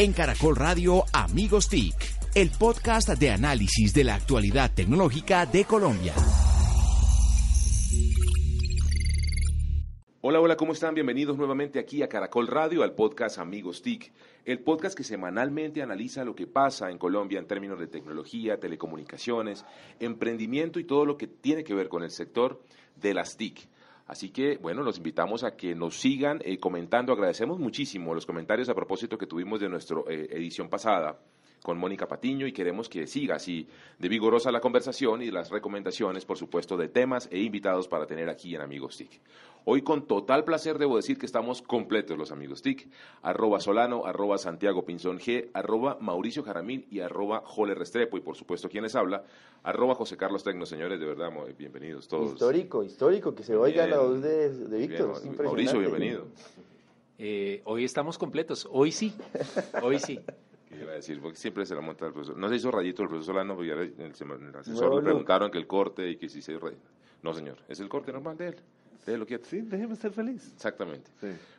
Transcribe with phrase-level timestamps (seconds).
[0.00, 1.94] En Caracol Radio Amigos TIC,
[2.34, 6.14] el podcast de análisis de la actualidad tecnológica de Colombia.
[10.22, 10.94] Hola, hola, ¿cómo están?
[10.94, 14.10] Bienvenidos nuevamente aquí a Caracol Radio, al podcast Amigos TIC,
[14.46, 19.66] el podcast que semanalmente analiza lo que pasa en Colombia en términos de tecnología, telecomunicaciones,
[19.98, 22.62] emprendimiento y todo lo que tiene que ver con el sector
[22.96, 23.68] de las TIC.
[24.10, 27.12] Así que, bueno, los invitamos a que nos sigan eh, comentando.
[27.12, 31.16] Agradecemos muchísimo los comentarios a propósito que tuvimos de nuestra eh, edición pasada
[31.62, 36.24] con Mónica Patiño y queremos que siga así de vigorosa la conversación y las recomendaciones,
[36.24, 39.20] por supuesto, de temas e invitados para tener aquí en Amigos TIC.
[39.66, 42.88] Hoy con total placer debo decir que estamos completos los Amigos TIC,
[43.22, 48.36] arroba Solano, arroba Santiago Pinzón G, arroba Mauricio Jaramil y arroba Jole Restrepo y por
[48.36, 49.24] supuesto quienes habla,
[49.62, 52.32] arroba José Carlos Tecno, señores, de verdad, bienvenidos todos.
[52.32, 55.12] Histórico, histórico, que se oiga la voz de, Víctor.
[55.44, 56.26] Mauricio, bienvenido.
[57.18, 59.12] Eh, hoy estamos completos, hoy sí,
[59.82, 60.18] hoy sí
[60.70, 62.36] iba a decir, porque siempre se la monta el profesor.
[62.36, 65.58] No se hizo rayito el profesor Solano, porque ya el, el asesor le preguntaron que
[65.58, 66.88] el corte y que si se rayito.
[67.22, 68.56] No, señor, es el corte normal de él.
[69.04, 69.46] Déjelo quieto.
[69.48, 70.52] Sí, déjeme ser feliz.
[70.54, 71.10] Exactamente.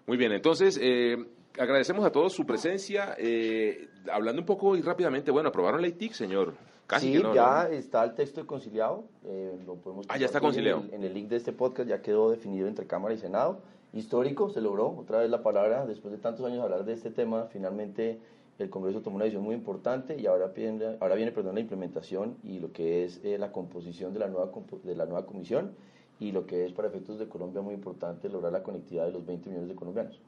[0.06, 1.18] Muy bien, entonces, eh,
[1.58, 3.16] agradecemos a todos su presencia.
[3.18, 6.54] Eh, hablando un poco y rápidamente, bueno, ¿aprobaron la ITIC, señor?
[6.88, 9.06] Casi sí, ya está el texto conciliado.
[9.26, 10.84] Eh, lo podemos ah, ya está conciliado.
[10.92, 13.62] En el, link de este podcast ya quedó definido entre Cámara y Senado.
[13.94, 17.48] Histórico, se logró otra vez la palabra, después de tantos años hablar de este tema,
[17.52, 18.20] finalmente
[18.64, 22.60] el Congreso tomó una decisión muy importante y ahora, viene, ahora viene la implementación y
[22.60, 24.52] lo que es eh, la composición de la, nueva,
[24.84, 25.76] de la nueva comisión
[26.20, 29.26] y lo que es para efectos de Colombia muy importante lograr la conectividad de los
[29.26, 30.22] 20 millones de colombianos.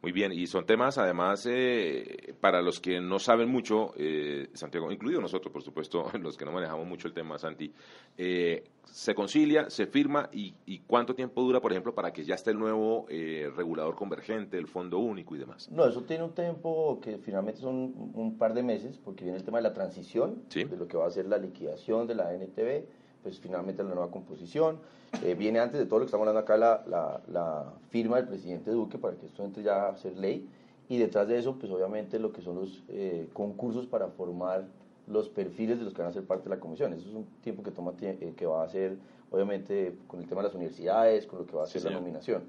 [0.00, 4.92] Muy bien, y son temas además eh, para los que no saben mucho, eh, Santiago,
[4.92, 7.72] incluido nosotros, por supuesto, los que no manejamos mucho el tema, Santi,
[8.16, 12.52] eh, se concilia, se firma y, cuánto tiempo dura, por ejemplo, para que ya esté
[12.52, 15.68] el nuevo regulador convergente, el fondo único y demás.
[15.70, 19.44] No, eso tiene un tiempo que finalmente son un par de meses, porque viene el
[19.44, 22.86] tema de la transición, de lo que va a ser la liquidación de la NTV
[23.22, 24.80] pues finalmente la nueva composición.
[25.24, 28.70] Eh, viene antes de todo lo que estamos hablando acá la, la, firma del presidente
[28.70, 30.48] Duque para que esto entre ya a ser ley.
[30.88, 34.66] Y detrás de eso, pues obviamente lo que son los eh, concursos para formar
[35.06, 36.92] los perfiles de los que van a ser parte de la comisión.
[36.92, 38.96] Eso es un tiempo que toma eh, que va a ser,
[39.30, 42.42] obviamente, con el tema de las universidades, con lo que va a ser la nominación.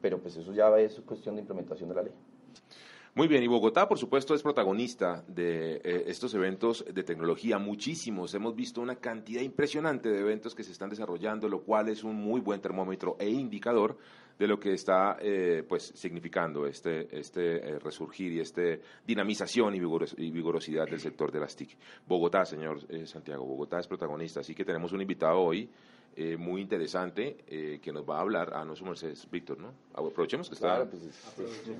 [0.00, 2.12] pero pues eso ya es cuestión de implementación de la ley.
[3.16, 8.34] Muy bien, y Bogotá, por supuesto, es protagonista de eh, estos eventos de tecnología, muchísimos.
[8.34, 12.16] Hemos visto una cantidad impresionante de eventos que se están desarrollando, lo cual es un
[12.16, 13.96] muy buen termómetro e indicador
[14.36, 19.78] de lo que está eh, pues significando este, este eh, resurgir y este dinamización y,
[19.78, 21.78] y, vigorosidad del sector de las TIC.
[22.08, 25.70] Bogotá, señor Santiago, Bogotá es protagonista, así que tenemos un invitado hoy
[26.16, 28.52] eh, muy interesante eh, que nos va a hablar.
[28.54, 29.72] Ah, no, su Mercedes, Víctor, ¿no?
[29.94, 30.84] Aprovechemos que está.
[30.88, 31.02] Pues,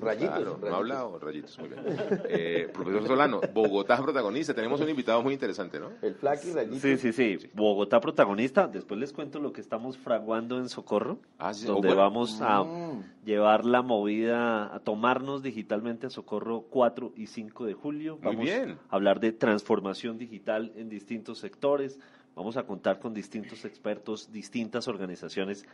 [0.01, 1.81] rayitos, No ha hablado, rayitos, muy bien.
[2.27, 4.53] Eh, profesor Solano, Bogotá protagonista.
[4.53, 5.91] Tenemos un invitado muy interesante, ¿no?
[6.01, 6.79] El Flaky Rayitos.
[6.79, 8.67] Sí, sí, sí, Bogotá protagonista.
[8.67, 11.19] Después les cuento lo que estamos fraguando en Socorro.
[11.37, 13.03] Ah, sí, donde vamos a mm.
[13.23, 18.17] llevar la movida, a tomarnos digitalmente a Socorro 4 y 5 de julio.
[18.21, 18.77] Vamos muy bien.
[18.89, 21.99] a hablar de transformación digital en distintos sectores
[22.35, 25.65] Vamos a contar con distintos expertos, distintas organizaciones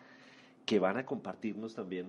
[0.66, 2.08] que van a compartirnos también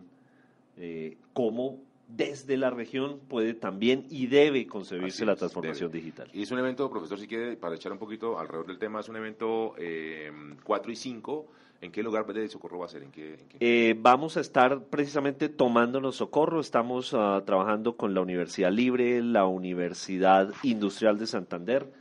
[0.76, 6.28] eh, cómo desde la región puede también y debe concebirse la transformación digital.
[6.32, 9.08] Y es un evento, profesor, si quiere, para echar un poquito alrededor del tema, es
[9.08, 10.30] un evento eh,
[10.62, 11.46] 4 y 5.
[11.80, 13.02] ¿En qué lugar de Socorro va a ser?
[13.02, 16.60] ¿En qué, eh, vamos a estar precisamente tomándonos Socorro.
[16.60, 21.92] Estamos ah, trabajando con la Universidad Libre, la Universidad Industrial de Santander,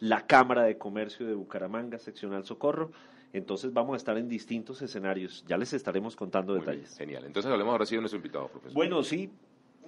[0.00, 2.90] la Cámara de Comercio de Bucaramanga, seccional Socorro.
[3.32, 5.44] Entonces vamos a estar en distintos escenarios.
[5.46, 6.96] Ya les estaremos contando detalles.
[6.96, 7.24] genial.
[7.24, 8.74] Entonces hablemos ahora sí de nuestro invitado, profesor.
[8.74, 9.30] Bueno, sí.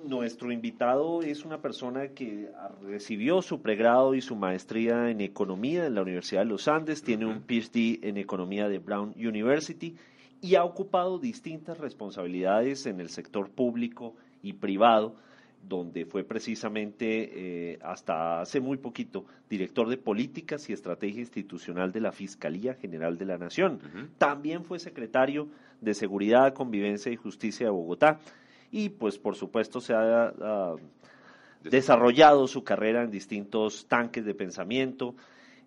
[0.05, 2.51] Nuestro invitado es una persona que
[2.83, 7.25] recibió su pregrado y su maestría en economía en la Universidad de los Andes, tiene
[7.25, 9.95] un PhD en economía de Brown University
[10.41, 15.15] y ha ocupado distintas responsabilidades en el sector público y privado
[15.63, 22.01] donde fue precisamente eh, hasta hace muy poquito director de políticas y estrategia institucional de
[22.01, 23.81] la Fiscalía General de la Nación.
[24.19, 25.49] También fue secretario
[25.81, 28.19] de Seguridad, Convivencia y Justicia de Bogotá
[28.71, 30.33] y pues por supuesto se ha
[31.63, 35.15] desarrollado su carrera en distintos tanques de pensamiento,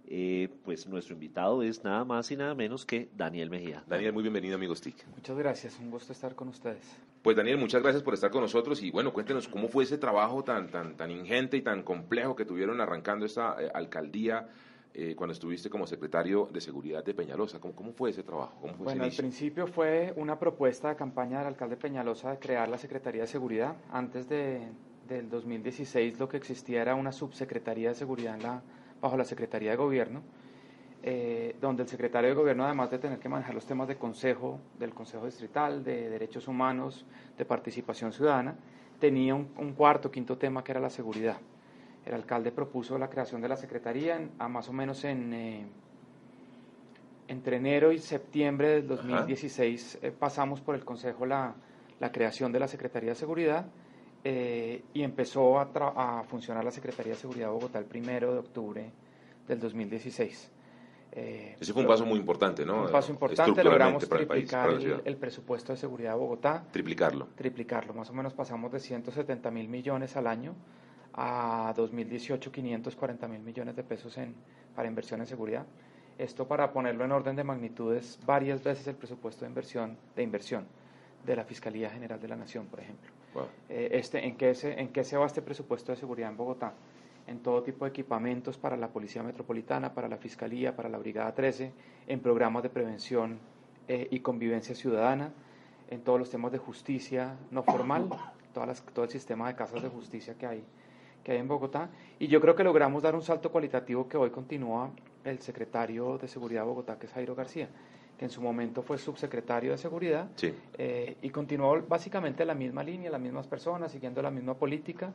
[0.07, 3.83] eh, pues nuestro invitado es nada más y nada menos que Daniel Mejía.
[3.87, 5.07] Daniel, muy bienvenido, amigos TIC.
[5.15, 6.97] Muchas gracias, un gusto estar con ustedes.
[7.25, 10.43] Pues Daniel, muchas gracias por estar con nosotros y bueno, cuéntenos cómo fue ese trabajo
[10.43, 14.47] tan, tan, tan ingente y tan complejo que tuvieron arrancando esta eh, alcaldía
[14.93, 17.59] eh, cuando estuviste como secretario de Seguridad de Peñalosa.
[17.59, 18.59] ¿Cómo, cómo fue ese trabajo?
[18.61, 22.69] ¿Cómo fue bueno, al principio fue una propuesta de campaña del alcalde Peñalosa de crear
[22.69, 23.75] la Secretaría de Seguridad.
[23.91, 24.61] Antes de
[25.07, 28.61] del 2016 lo que existía era una subsecretaría de seguridad la,
[29.01, 30.21] bajo la Secretaría de Gobierno,
[31.07, 34.59] eh, donde el secretario de Gobierno, además de tener que manejar los temas de consejo,
[34.79, 37.05] del Consejo Distrital, de Derechos Humanos,
[37.37, 38.55] de participación ciudadana,
[38.99, 41.37] tenía un, cuarto, quinto tema que era la seguridad.
[42.03, 45.33] El alcalde propuso la creación de la Secretaría a más o menos en...
[45.33, 45.65] Eh,
[47.27, 51.55] entre enero y septiembre del 2016 eh, pasamos por el Consejo la,
[51.99, 53.65] la creación de la Secretaría de Seguridad
[54.23, 58.91] eh, y empezó a, funcionar la Secretaría de Seguridad de Bogotá el primero de octubre
[59.47, 60.51] del 2016.
[61.15, 62.83] Eh, Ese fue un paso muy importante, ¿no?
[62.83, 64.69] Un paso importante, logramos triplicar
[65.05, 66.65] el, presupuesto de seguridad de Bogotá.
[66.71, 67.29] Triplicarlo.
[67.35, 70.55] Triplicarlo, más o menos pasamos de 170 mil millones al año
[71.13, 74.35] a 2018 540 mil millones de pesos en,
[74.75, 75.65] para inversión en seguridad.
[76.17, 80.65] Esto para ponerlo en orden de magnitudes varias veces el presupuesto de inversión, de inversión
[81.25, 83.11] de la Fiscalía General de la Nación, por ejemplo.
[83.69, 86.73] Eh, este, ¿en, qué se, ¿En qué se va este presupuesto de seguridad en Bogotá?
[87.27, 91.33] En todo tipo de equipamientos para la Policía Metropolitana, para la Fiscalía, para la Brigada
[91.33, 91.71] 13,
[92.07, 93.39] en programas de prevención
[93.87, 95.31] eh, y convivencia ciudadana,
[95.89, 98.09] en todos los temas de justicia no formal,
[98.53, 100.63] todas las, todo el sistema de casas de justicia que hay,
[101.23, 101.89] que hay en Bogotá.
[102.19, 104.91] Y yo creo que logramos dar un salto cualitativo que hoy continúa
[105.23, 107.69] el secretario de Seguridad de Bogotá, que es Jairo García
[108.17, 110.29] que en su momento fue subsecretario de Seguridad,
[110.77, 115.11] eh, y continuó básicamente la misma línea, las mismas personas, siguiendo la misma política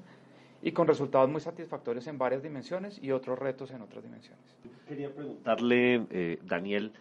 [0.62, 4.44] y con resultados muy satisfactorios en varias dimensiones y otros retos en otras dimensiones.
[4.86, 6.92] Quería preguntarle, eh, Daniel,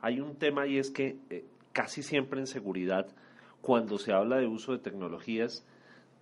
[0.00, 3.06] hay un tema y es que eh, casi siempre en seguridad,
[3.62, 5.64] cuando se habla de uso de tecnologías,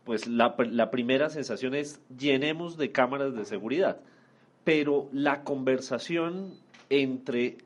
[0.05, 4.01] pues la, la primera sensación es llenemos de cámaras de seguridad,
[4.63, 6.59] pero la conversación
[6.91, 7.59] entre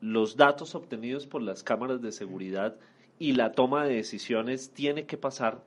[0.00, 2.76] los datos obtenidos por las cámaras de seguridad
[3.18, 5.62] y la toma de decisiones tiene que pasar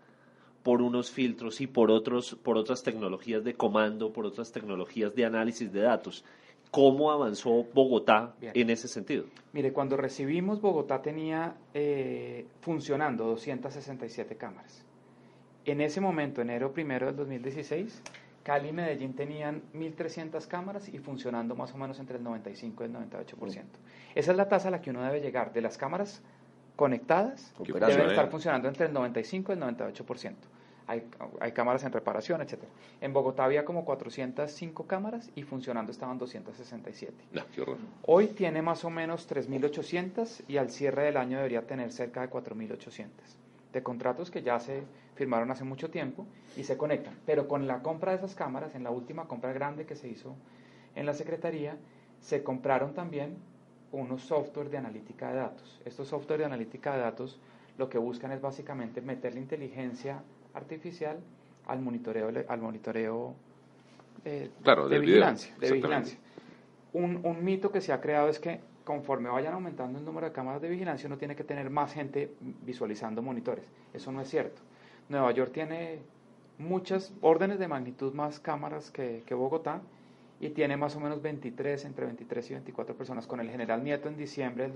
[0.65, 5.23] por unos filtros y por otros por otras tecnologías de comando, por otras tecnologías de
[5.23, 6.25] análisis de datos.
[6.71, 9.25] ¿Cómo avanzó Bogotá en ese sentido?
[9.53, 14.83] Mire, cuando recibimos Bogotá tenía eh, funcionando 267 cámaras.
[15.65, 18.01] En ese momento, enero primero del 2016,
[18.41, 22.87] Cali y Medellín tenían 1.300 cámaras y funcionando más o menos entre el 95 y
[22.87, 23.63] el 98%.
[24.15, 25.53] Esa es la tasa a la que uno debe llegar.
[25.53, 26.23] De las cámaras
[26.75, 30.33] conectadas, deben estar funcionando entre el 95 y el 98%.
[30.87, 31.03] Hay,
[31.39, 32.59] hay, cámaras en reparación, etc.
[33.01, 37.13] En Bogotá había como 405 cámaras y funcionando estaban 267.
[38.03, 42.29] Hoy tiene más o menos 3.800 y al cierre del año debería tener cerca de
[42.29, 43.09] 4.800
[43.75, 44.83] de contratos que ya se
[45.15, 47.13] firmaron hace mucho tiempo y se conectan.
[47.25, 50.35] Pero con la compra de esas cámaras, en la última compra grande que se hizo
[50.95, 51.77] en la Secretaría,
[52.21, 53.35] se compraron también
[53.91, 55.81] unos software de analítica de datos.
[55.83, 57.37] Estos software de analítica de datos
[57.77, 60.23] lo que buscan es básicamente meterle inteligencia
[60.55, 61.19] artificial
[61.67, 63.35] al monitoreo, al monitoreo
[64.23, 64.49] eh,
[64.89, 66.17] de, vigilancia, de vigilancia.
[66.93, 70.31] Un, un mito que se ha creado es que conforme vayan aumentando el número de
[70.31, 72.31] cámaras de vigilancia, uno tiene que tener más gente
[72.63, 73.65] visualizando monitores.
[73.93, 74.61] Eso no es cierto.
[75.09, 75.99] Nueva York tiene
[76.57, 79.81] muchas órdenes de magnitud más cámaras que, Bogotá
[80.39, 83.27] y tiene más o menos 23, entre 23 y 24 personas.
[83.27, 84.73] Con el general Nieto en diciembre del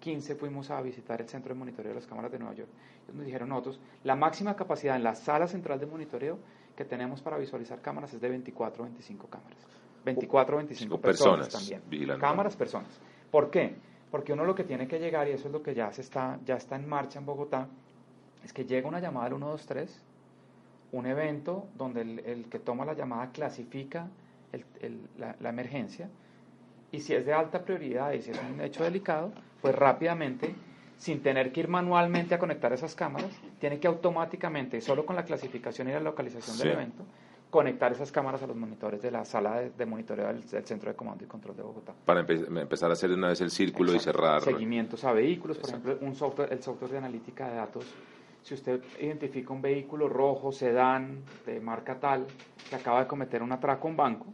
[0.00, 2.70] 2015 fuimos a visitar el centro de monitoreo de las cámaras de Nueva York.
[3.04, 6.38] Ellos nos dijeron nosotros, la máxima capacidad en la sala central de monitoreo
[6.74, 9.58] que tenemos para visualizar cámaras es de 24 o 25 cámaras.
[10.04, 12.18] 24 o 25 personas, personas también.
[12.18, 12.88] Cámaras, personas.
[13.30, 13.74] ¿Por qué?
[14.10, 16.38] Porque uno lo que tiene que llegar, y eso es lo que ya, se está,
[16.44, 17.68] ya está en marcha en Bogotá,
[18.42, 20.02] es que llega una llamada al 123,
[20.92, 24.08] un evento donde el, que toma la llamada clasifica
[25.18, 26.08] la, emergencia,
[26.90, 30.54] y si es de alta prioridad y si es un hecho delicado, pues rápidamente,
[30.96, 35.24] sin tener que ir manualmente a conectar esas cámaras, tiene que automáticamente, solo con la
[35.24, 37.04] clasificación y la localización del evento,
[37.50, 41.24] conectar esas cámaras a los monitores de la sala de, monitoreo del, Centro de Comando
[41.24, 41.92] y Control de Bogotá.
[42.04, 44.42] Para empezar a hacer una vez el círculo y cerrar.
[44.42, 47.84] Seguimientos a vehículos, por ejemplo, un software, el software de analítica de datos.
[48.42, 52.26] Si usted identifica un vehículo rojo, sedán, de marca tal,
[52.68, 54.26] que acaba de cometer un atraco a un banco,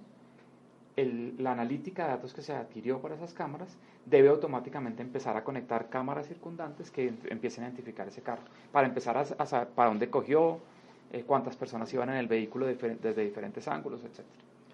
[0.95, 5.45] el, la analítica de datos que se adquirió por esas cámaras debe automáticamente empezar a
[5.45, 9.91] conectar cámaras circundantes que empiecen a identificar ese carro, para empezar a, a saber para
[9.91, 10.61] dónde cogió,
[11.13, 14.25] eh, cuántas personas iban en el vehículo desde diferentes ángulos, etc.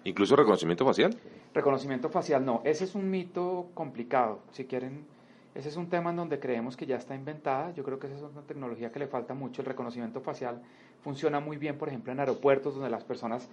[0.03, 1.15] ¿Incluso reconocimiento facial?
[1.53, 5.05] Reconocimiento facial no, ese es un mito complicado, si quieren,
[5.53, 8.15] ese es un tema en donde creemos que ya está inventada, yo creo que esa
[8.15, 10.61] es una tecnología que le falta mucho, el reconocimiento facial
[11.03, 13.47] funciona muy bien, por ejemplo, en aeropuertos donde las personas,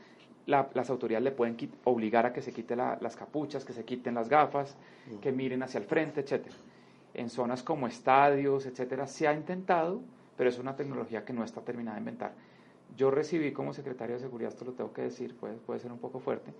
[0.50, 4.28] las autoridades le pueden obligar a que se quiten las capuchas, que se quiten las
[4.28, 4.76] gafas,
[5.20, 6.46] que miren hacia el frente, etc.
[7.14, 10.00] En zonas como estadios, etcétera, se ha intentado,
[10.36, 12.32] pero es una tecnología que no está terminada de inventar
[12.96, 15.98] yo recibí como secretario de seguridad, esto lo tengo que decir, puede, puede ser un
[15.98, 16.52] poco fuerte,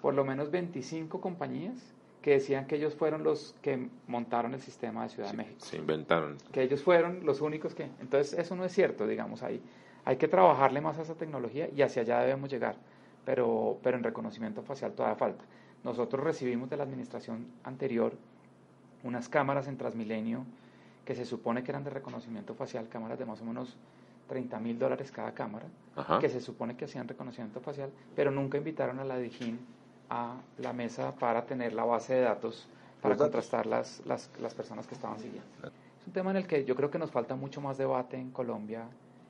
[0.00, 5.04] por lo menos 25 compañías que decían que ellos fueron los que montaron el sistema
[5.04, 5.64] de Ciudad de México.
[5.64, 6.38] Se inventaron.
[6.50, 7.84] Que ellos fueron los únicos que...
[8.00, 9.62] Entonces eso no es cierto, digamos, ahí
[10.04, 12.76] hay que trabajarle más a esa tecnología y hacia allá debemos llegar,
[13.26, 15.44] pero, pero en reconocimiento facial todavía falta.
[15.84, 18.14] Nosotros recibimos de la administración anterior
[19.02, 20.46] unas cámaras en Transmilenio
[21.04, 23.76] que se supone que eran de reconocimiento facial, cámaras de más o menos
[24.28, 25.66] 30 mil dólares cada cámara,
[26.20, 29.58] que se supone que hacían reconocimiento facial, pero nunca invitaron a la DIGIN
[30.08, 32.68] a la mesa para tener la base de datos
[33.00, 35.48] para contrastar las, las, las, personas que estaban siguiendo.
[36.00, 38.30] Es un tema en el que yo creo que nos falta mucho más debate en
[38.30, 38.84] Colombia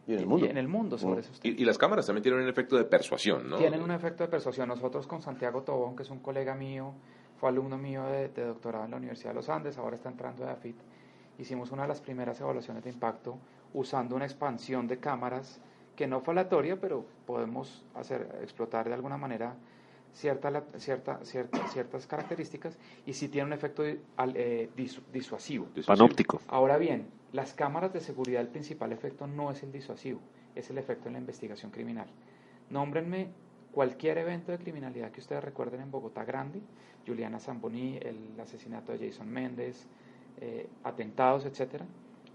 [0.06, 1.32] y en el mundo, en el mundo sobre eso.
[1.42, 3.56] Y, y, las cámaras también tienen un efecto de persuasión, ¿no?
[3.56, 4.68] Tienen un efecto de persuasión.
[4.68, 6.92] Nosotros con Santiago Tobón, que es un colega mío,
[7.40, 10.44] fue alumno mío de, de doctorado en la Universidad de los Andes, ahora está entrando
[10.44, 10.76] de AFIT,
[11.38, 13.38] hicimos una de las primeras evaluaciones de impacto
[13.74, 15.60] usando una expansión de cámaras
[15.96, 19.54] que no fue aleatoria, pero podemos hacer explotar de alguna manera
[20.16, 24.70] cierta, cierta, cierta, ciertas características y si tiene un efecto eh,
[25.12, 25.66] disuasivo.
[25.86, 26.40] Panóptico.
[26.48, 30.20] Ahora bien, las cámaras de seguridad, el principal efecto no es el disuasivo,
[30.54, 32.06] es el efecto en la investigación criminal.
[32.70, 33.28] Nómbrenme
[33.72, 36.62] cualquier evento de criminalidad que ustedes recuerden en Bogotá Grande,
[37.06, 39.86] Juliana Zamboni, el asesinato de Jason Méndez,
[40.40, 41.84] eh, atentados, etcétera,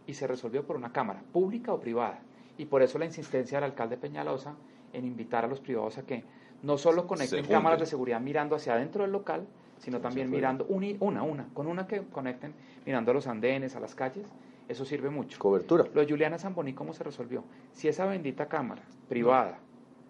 [0.05, 2.19] y se resolvió por una cámara, pública o privada.
[2.59, 4.55] Y por eso la insistencia del alcalde Peñalosa
[4.93, 6.23] en invitar a los privados a que
[6.63, 9.45] no solo conecten cámaras de seguridad mirando hacia adentro del local,
[9.79, 12.53] sino también mirando una, una, con una que conecten
[12.85, 14.27] mirando a los andenes, a las calles,
[14.67, 15.39] eso sirve mucho.
[15.39, 15.85] Cobertura.
[15.93, 17.43] Lo de Juliana Zamboni, ¿cómo se resolvió?
[17.73, 19.57] Si esa bendita cámara privada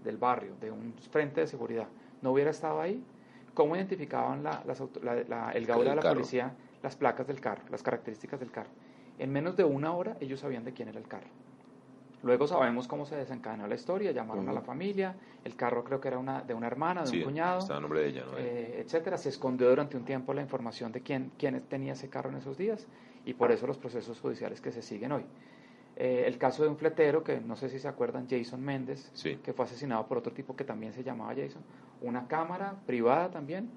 [0.04, 1.88] del barrio, de un frente de seguridad,
[2.22, 3.04] no hubiera estado ahí,
[3.54, 4.62] ¿cómo identificaban la,
[5.54, 6.54] el gaula de la policía
[6.84, 8.70] las placas del carro, las características del carro?
[9.20, 11.28] En menos de una hora ellos sabían de quién era el carro.
[12.24, 16.08] Luego sabemos cómo se desencadenó la historia, llamaron a la familia, el carro creo que
[16.08, 18.38] era una, de una hermana, de un cuñado, estaba a nombre de ella, ¿no?
[18.38, 19.18] Eh, etcétera.
[19.18, 22.58] Se escondió durante un tiempo la información de quién, quién tenía ese carro en esos
[22.58, 22.88] días
[23.26, 25.26] y por eso los procesos judiciales que se siguen hoy.
[25.96, 29.12] Eh, el caso de un fletero, que no sé si se acuerdan, Jason Méndez,
[29.44, 31.64] que fue asesinado por otro tipo que también se llamaba Jason,
[32.02, 33.70] una cámara privada también,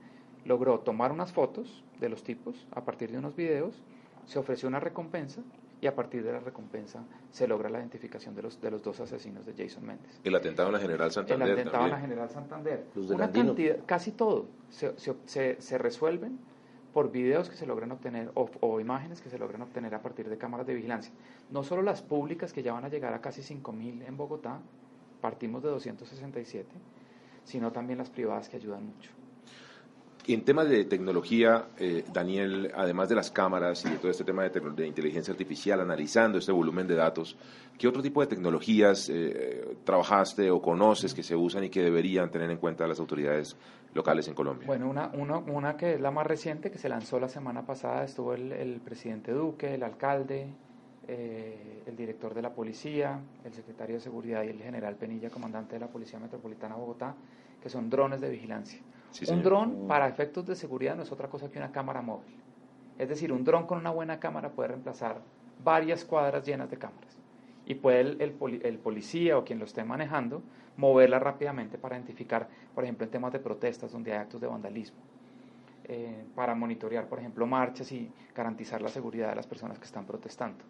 [0.45, 3.83] logró tomar unas fotos de los tipos a partir de unos videos,
[4.27, 5.43] se ofreció una recompensa
[5.85, 9.01] y a partir de la recompensa se logra la identificación de los, de los dos
[9.01, 10.19] asesinos de Jason Méndez.
[10.25, 11.47] El atentado en la General Santander.
[11.47, 12.87] El atentado en la General Santander.
[12.97, 14.95] Una cantidad, casi todo se,
[15.27, 16.39] se, se, resuelven
[16.95, 20.31] por videos que se logran obtener o, o, imágenes que se logran obtener a partir
[20.31, 21.13] de cámaras de vigilancia.
[21.51, 24.63] No solo las públicas que ya van a llegar a casi 5.000 en Bogotá,
[25.21, 26.67] partimos de 267,
[27.45, 29.11] sino también las privadas que ayudan mucho.
[30.27, 34.49] En temas de tecnología, eh, Daniel, además de las cámaras y de todo este tema
[34.49, 37.37] de, inteligencia artificial, analizando este volumen de datos,
[37.77, 42.31] ¿qué otro tipo de tecnologías eh, trabajaste o conoces que se usan y que deberían
[42.31, 43.55] tener en cuenta las autoridades
[43.93, 44.67] locales en Colombia?
[44.67, 48.33] Bueno, una, una que es la más reciente, que se lanzó la semana pasada, estuvo
[48.33, 50.47] el, presidente Duque, el alcalde,
[51.07, 55.75] eh, el director de la policía, el secretario de Seguridad y el general Penilla, comandante
[55.75, 57.15] de la Policía Metropolitana de Bogotá,
[57.63, 58.81] que son drones de vigilancia
[59.31, 62.35] un dron para efectos de seguridad no es otra cosa que una cámara móvil.
[62.99, 65.21] Es decir, un dron con una buena cámara puede reemplazar
[65.63, 67.19] varias cuadras llenas de cámaras.
[67.67, 70.43] Y puede el, policía o quien lo esté manejando
[70.77, 74.99] moverla rápidamente para identificar, por ejemplo, en temas de protestas donde hay actos de vandalismo.
[75.85, 80.07] Eh, para monitorear, por ejemplo, marchas y garantizar la seguridad de las personas que están
[80.07, 80.65] protestando.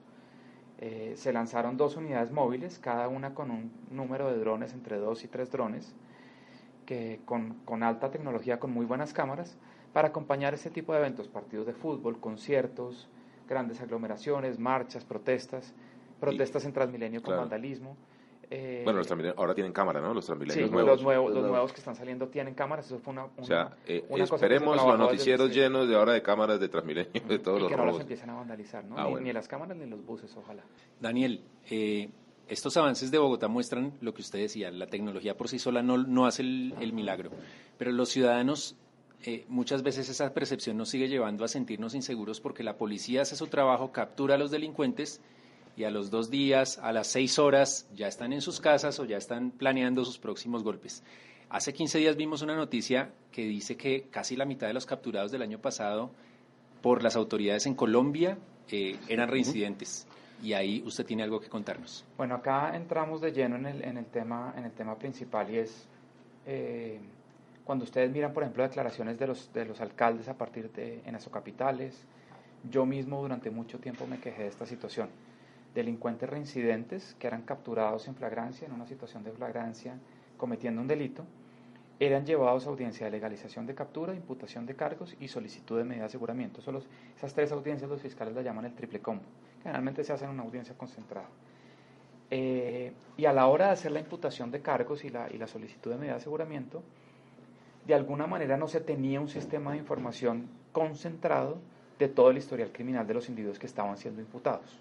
[0.79, 5.25] Eh, se lanzaron dos unidades móviles, cada una con un número de drones entre dos
[5.25, 5.95] y tres drones,
[6.85, 9.57] que con, con, alta tecnología, con muy buenas cámaras,
[9.93, 13.09] para acompañar este tipo de eventos, partidos de fútbol, conciertos,
[13.49, 15.75] grandes aglomeraciones, marchas, protestas,
[16.21, 17.97] protestas en Transmilenio con vandalismo.
[18.51, 20.13] Eh, bueno, los ahora tienen cámara, ¿no?
[20.13, 20.91] Los Transmilenios nuevos.
[20.93, 22.87] Los, nuevos, los nuevos que están saliendo tienen cámaras.
[22.87, 26.69] Eso fue una, o sea, eh, esperemos los noticieros llenos de ahora de cámaras de
[26.69, 28.97] Transmilenio, de todos y los que no las empiecen a vandalizar, ¿no?
[28.99, 30.63] Ah, ni, ni, las cámaras ni los buses, ojalá.
[31.01, 32.11] Daniel, eh,
[32.49, 35.99] estos avances de Bogotá muestran lo que usted decía, la tecnología por sí sola no,
[35.99, 37.31] no hace el, milagro,
[37.79, 38.77] pero los ciudadanos
[39.25, 43.37] eh, muchas veces esa percepción nos sigue llevando a sentirnos inseguros porque la policía hace
[43.37, 45.21] su trabajo, captura a los delincuentes
[45.77, 49.05] y a los dos días, a las seis horas, ya están en sus casas o
[49.07, 51.03] ya están planeando sus próximos golpes.
[51.49, 55.33] Hace 15 días vimos una noticia que dice que casi la mitad de los capturados
[55.33, 56.11] del año pasado
[56.83, 60.07] por las autoridades en Colombia eh, eran reincidentes
[60.43, 62.05] y ahí usted tiene algo que contarnos.
[62.17, 65.59] Bueno, acá entramos de lleno en el, en el, tema, en el tema principal y
[65.59, 65.89] es
[66.47, 67.01] eh,
[67.65, 71.17] cuando ustedes miran, por ejemplo, declaraciones de los, de los alcaldes a partir de en
[71.33, 72.05] capitales,
[72.71, 75.09] yo mismo durante mucho tiempo me quejé de esta situación.
[75.75, 79.99] delincuentes reincidentes que eran capturados en flagrancia, en una situación de flagrancia,
[80.37, 81.25] cometiendo un delito,
[81.99, 86.03] eran llevados a audiencia de legalización de captura, imputación de cargos y solicitud de medida
[86.03, 86.61] de aseguramiento.
[87.17, 89.25] esas tres audiencias los fiscales la llaman el triple combo.
[89.65, 91.27] Generalmente se hace en una audiencia concentrada.
[92.31, 95.49] Eh, y a la hora de hacer la imputación de cargos y la, y la
[95.49, 96.83] solicitud de medida de aseguramiento,
[97.87, 101.59] de alguna manera no se tenía un sistema de información concentrado
[101.99, 104.79] de todo el historial criminal de los individuos que estaban siendo imputados.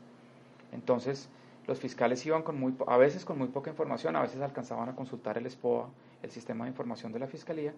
[0.72, 1.30] Entonces,
[1.68, 4.96] los fiscales iban con muy, a veces con muy poca información, a veces alcanzaban a
[4.96, 5.90] consultar el SPOA,
[6.22, 7.74] el sistema de información de la Fiscalía.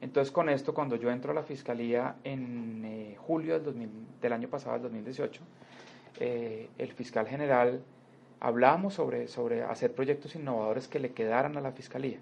[0.00, 3.88] Entonces, con esto, cuando yo entro a la Fiscalía en eh, julio del,
[4.20, 5.40] del, año pasado, del 2018,
[6.20, 7.80] eh, el fiscal general
[8.40, 12.18] hablábamos sobre, sobre hacer proyectos innovadores que le quedaran a la Fiscalía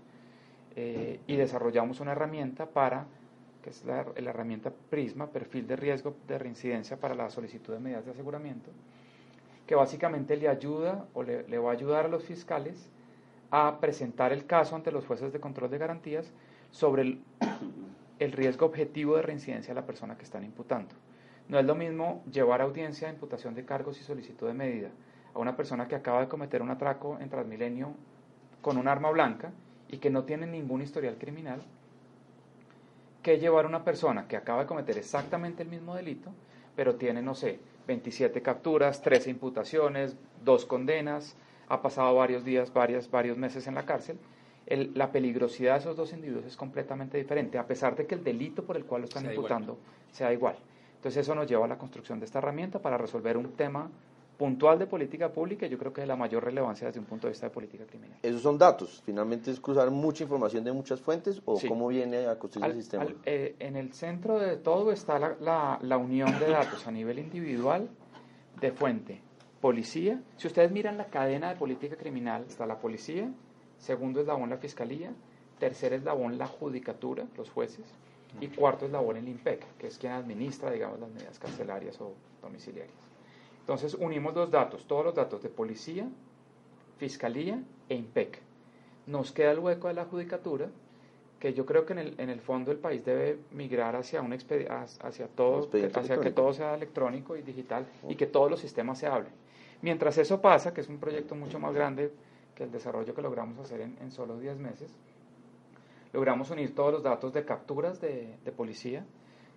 [0.76, 3.06] eh, y desarrollamos una herramienta para,
[3.62, 7.80] que es la, la herramienta PRISMA, perfil de riesgo de reincidencia para la solicitud de
[7.80, 8.70] medidas de aseguramiento,
[9.66, 12.90] que básicamente le ayuda o le, va a ayudar a los fiscales
[13.50, 16.30] a presentar el caso ante los jueces de control de garantías
[16.70, 17.20] sobre el,
[18.18, 20.94] el, riesgo objetivo de reincidencia de la persona que están imputando.
[21.48, 24.90] No es lo mismo llevar a audiencia de imputación de cargos y solicitud de medida
[25.34, 27.94] a una persona que acaba de cometer un atraco en Transmilenio
[28.62, 29.52] con un arma blanca
[29.88, 31.62] y que no tiene ningún historial criminal
[33.22, 36.30] que llevar a una persona que acaba de cometer exactamente el mismo delito,
[36.74, 41.36] pero tiene, no sé, 27 capturas, 13 imputaciones, dos condenas,
[41.68, 44.18] ha pasado varios días, varios, varios meses en la cárcel.
[44.68, 48.64] la peligrosidad de esos dos individuos es completamente diferente, a pesar de que el delito
[48.64, 49.78] por el cual lo están imputando
[50.10, 50.56] sea igual.
[50.96, 53.90] Entonces eso nos lleva a la construcción de esta herramienta para resolver un tema
[54.36, 57.32] puntual de política pública, yo creo que es la mayor relevancia desde un punto de
[57.32, 58.18] vista de política criminal.
[58.22, 59.02] ¿Esos son datos?
[59.04, 63.06] ¿Finalmente es cruzar mucha información de muchas fuentes o cómo viene a construir el sistema?
[63.24, 67.88] Eh, en el centro de todo está la, la, unión de datos a nivel individual
[68.60, 69.22] de fuente.
[69.60, 73.30] Policía, si ustedes miran la cadena de política criminal, está la policía,
[73.78, 75.12] segundo eslabón la fiscalía,
[75.58, 77.86] tercer eslabón la judicatura, los jueces,
[78.40, 82.96] y cuarto eslabón el IMPEC, que es quien administra, digamos, las medidas carcelarias o domiciliarias.
[83.60, 86.06] Entonces unimos dos datos, todos los datos de policía,
[86.98, 88.38] fiscalía e IMPEC.
[89.06, 90.68] Nos queda el hueco de la judicatura,
[91.40, 94.32] que yo creo que en el, en el fondo el país debe migrar hacia, un
[94.32, 99.06] hacia, todo, hacia que todo sea electrónico y digital y que todos los sistemas se
[99.06, 99.32] hablen.
[99.82, 102.10] Mientras eso pasa, que es un proyecto mucho más grande
[102.54, 104.90] que el desarrollo que logramos hacer en, en solo 10 meses,
[106.12, 109.04] logramos unir todos los datos de capturas de, de policía,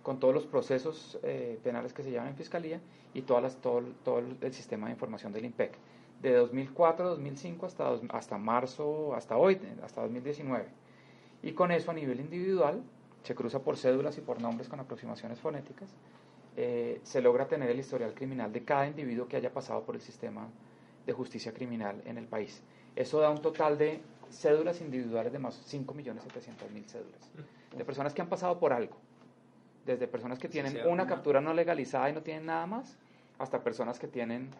[0.02, 2.80] con todos los procesos eh, penales que se llevan en fiscalía
[3.12, 5.72] y todas las, todo, todo, el sistema de información del IMPEC.
[6.22, 10.66] De 2004 a 2005 hasta, hasta marzo, hasta hoy, hasta 2019.
[11.42, 12.82] Y con eso a nivel individual,
[13.22, 15.94] se cruza por cédulas y por nombres con aproximaciones fonéticas,
[16.56, 20.00] eh, se logra tener el historial criminal de cada individuo que haya pasado por el
[20.00, 20.48] sistema
[21.06, 22.62] de justicia criminal en el país.
[22.96, 27.30] Eso da un total de cédulas individuales de más de 5.700.000 cédulas,
[27.76, 28.96] de personas que han pasado por algo
[29.84, 32.96] desde personas que tienen una captura no legalizada y no tienen nada más,
[33.38, 34.50] hasta personas que tienen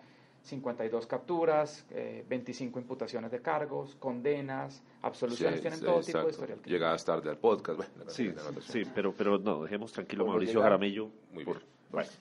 [0.42, 1.87] 52 capturas,
[2.28, 6.59] 25 eh, imputaciones de cargos, condenas, absoluciones, tienen todo tipo de historial.
[6.64, 7.80] Llegadas tarde al podcast.
[8.09, 11.11] sí, sí, pero, pero no, dejemos tranquilo Mauricio Jaramillo.
[11.33, 11.59] Muy bien.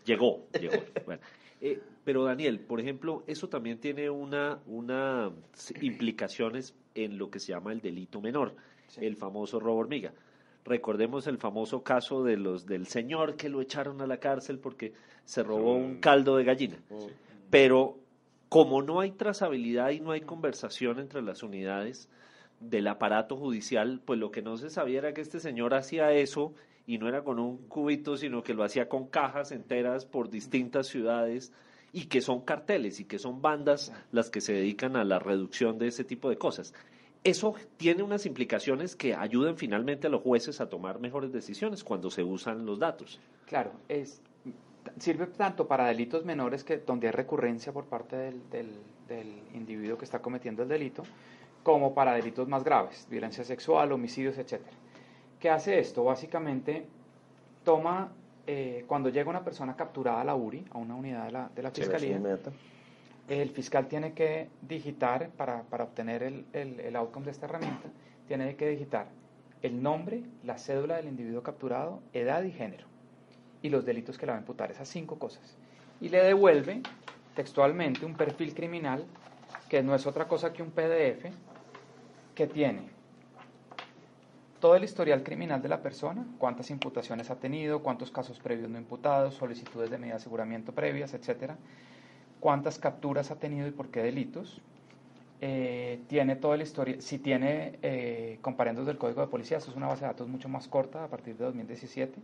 [0.06, 0.78] llegó, llegó.
[1.62, 5.30] Eh, pero Daniel, por ejemplo, eso también tiene una, una
[5.82, 8.56] implicaciones en lo que se llama el delito menor,
[8.98, 10.14] el famoso robo hormiga.
[10.66, 14.94] Recordemos el famoso caso de los del señor que lo echaron a la cárcel porque
[15.26, 16.78] se robó un caldo de gallina.
[17.50, 17.98] Pero
[18.50, 22.10] como no hay trazabilidad y no hay conversación entre las unidades
[22.60, 26.54] del aparato judicial, pues lo que no se sabía era que este señor hacía eso
[26.86, 30.88] y no era con un cubito, sino que lo hacía con cajas enteras por distintas
[30.88, 31.54] ciudades
[31.94, 35.78] y que son carteles y que son bandas las que se dedican a la reducción
[35.78, 36.74] de ese tipo de cosas
[37.24, 42.10] eso tiene unas implicaciones que ayudan finalmente a los jueces a tomar mejores decisiones cuando
[42.10, 43.20] se usan los datos.
[43.46, 44.22] Claro, es,
[45.00, 50.06] sirve tanto para delitos menores que donde hay recurrencia por parte del, del, individuo que
[50.06, 51.04] está cometiendo el delito,
[51.64, 54.62] como para delitos más graves, violencia sexual, homicidios, etc.
[55.40, 56.04] ¿Qué hace esto?
[56.04, 56.86] Básicamente
[57.64, 58.12] toma,
[58.48, 61.64] eh, cuando llega una persona capturada a la URI, a una unidad de la, de
[61.64, 62.20] la Fiscalía,
[63.28, 67.88] el fiscal tiene que digitar, para, obtener el, el, outcome de esta herramienta,
[68.28, 69.08] tiene que digitar
[69.62, 72.88] el nombre, la cédula del individuo capturado, edad y género,
[73.62, 75.58] y los delitos que le va a imputar, esas cinco cosas.
[76.02, 76.82] Y le devuelve
[77.36, 79.06] textualmente un perfil criminal
[79.70, 81.26] que no es otra cosa que un PDF
[82.34, 82.99] que tiene
[84.60, 88.78] todo el historial criminal de la persona, cuántas imputaciones ha tenido, cuántos casos previos no
[88.78, 91.58] imputados, solicitudes de medida de aseguramiento previas, etcétera
[92.40, 94.62] cuántas capturas ha tenido y por qué delitos.
[95.42, 99.78] Eh, tiene toda la historia, si tiene eh, comparendos del Código de Policía, eso es
[99.78, 102.20] una base de datos mucho más corta a partir de 2017.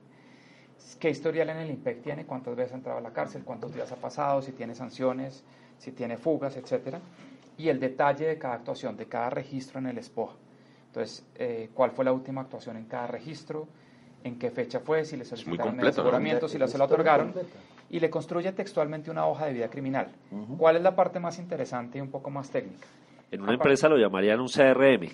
[0.99, 2.25] ¿Qué historial en el IMPEC tiene?
[2.25, 3.43] ¿Cuántas veces ha entrado a la cárcel?
[3.45, 4.41] ¿Cuántos días ha pasado?
[4.41, 5.43] Si tiene sanciones,
[5.77, 6.99] si tiene fugas, etcétera.
[7.57, 10.35] Y el detalle de cada actuación, de cada registro en el SPOA.
[10.95, 13.67] Entonces, eh, ¿cuál fue la última actuación en cada registro?
[14.23, 15.03] ¿En qué fecha fue?
[15.03, 17.33] Si le solicitaron el aseguramiento, si lo se lo otorgaron.
[17.89, 20.07] Y le construye textualmente una hoja de vida criminal.
[20.57, 22.87] ¿Cuál es la parte más interesante y un poco más técnica?
[23.29, 25.09] En una empresa lo llamarían un CRM.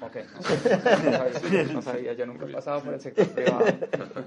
[0.00, 0.16] Ok,
[1.74, 3.66] no sabía, yo nunca he pasado por el sector privado.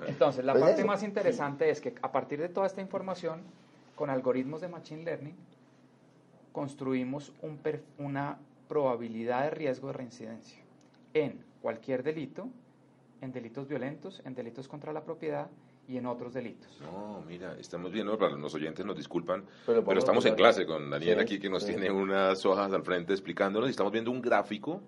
[0.08, 3.42] Entonces, la pues parte más interesante es que a partir de toda esta información,
[3.96, 5.36] con algoritmos de Machine Learning,
[6.52, 7.60] construimos un
[7.98, 8.38] una
[8.68, 10.61] probabilidad de riesgo de reincidencia
[11.14, 12.50] en cualquier delito,
[13.22, 15.50] en delitos violentos, en delitos contra la propiedad
[15.88, 16.80] y en otros delitos.
[16.82, 21.20] No, mira, estamos viendo, para los oyentes nos disculpan, pero, estamos en clase con Daniel
[21.20, 24.82] aquí que nos tiene unas hojas al frente explicándonos y estamos viendo un gráfico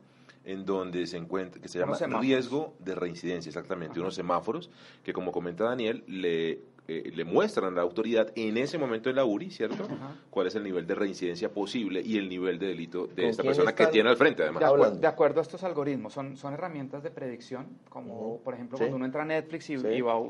[0.45, 4.69] en donde se encuentra, que se llama riesgo de reincidencia, exactamente, unos semáforos
[5.03, 9.15] que como comenta Daniel, le eh, le muestran a la autoridad en ese momento de
[9.15, 9.87] la URI, ¿cierto?
[10.29, 13.73] Cuál es el nivel de reincidencia posible y el nivel de delito de esta persona
[13.73, 14.99] que tiene al frente, además.
[14.99, 19.05] De, acuerdo a estos algoritmos, son, son herramientas de predicción, como por ejemplo cuando uno
[19.05, 20.21] entra a Netflix y, va,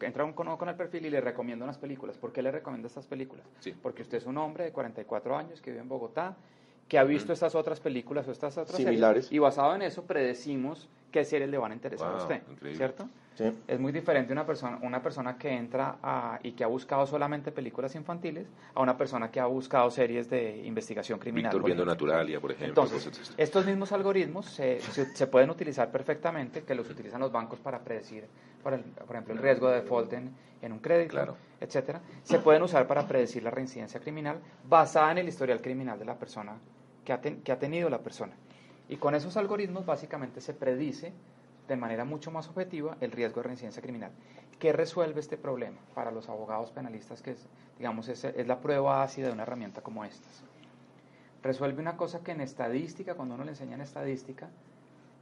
[0.00, 2.16] entra un, con, con el perfil y le recomienda unas películas.
[2.16, 3.44] ¿Por qué le recomienda estas películas?
[3.82, 6.36] Porque usted es un hombre de 44 años que vive en Bogotá,
[6.88, 9.30] que ha visto estas otras películas o estas otras Similares.
[9.32, 12.42] y basado en eso predecimos qué series le van a interesar a usted,
[12.74, 13.08] ¿cierto?
[13.66, 17.52] Es muy diferente una persona, una persona que entra a, y que ha buscado solamente
[17.52, 21.50] películas infantiles a una persona que ha buscado series de investigación criminal.
[21.52, 22.82] Víctor viendo Naturalia, por ejemplo.
[22.82, 27.78] Entonces, estos mismos algoritmos se, se, pueden utilizar perfectamente, que los utilizan los bancos para
[27.78, 28.24] predecir,
[28.62, 30.30] por, ejemplo, el riesgo de default en,
[30.62, 31.36] en un crédito, claro.
[31.60, 32.00] etcétera.
[32.22, 36.14] Se pueden usar para predecir la reincidencia criminal basada en el historial criminal de la
[36.14, 36.54] persona
[37.06, 38.34] que ha, tenido la persona.
[38.88, 41.12] Y con esos algoritmos básicamente se predice
[41.68, 44.10] de manera mucho más objetiva el riesgo de reincidencia criminal.
[44.58, 49.28] ¿Qué resuelve este problema para los abogados penalistas, que es, digamos, es, la prueba ácida
[49.28, 50.44] de una herramienta como estas?
[51.42, 54.48] Resuelve una cosa que en estadística, cuando uno le enseña en estadística,